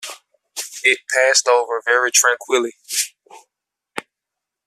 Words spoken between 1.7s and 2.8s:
very tranquilly.